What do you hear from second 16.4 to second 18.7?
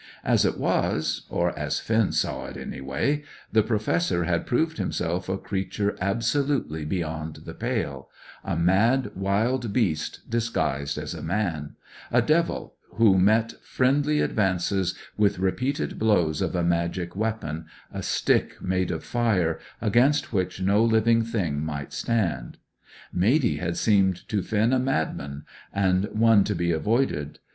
of a magic weapon, a stick